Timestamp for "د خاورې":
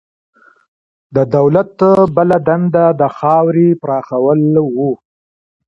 2.99-3.67